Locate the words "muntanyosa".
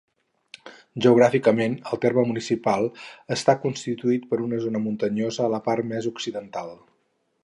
4.87-5.47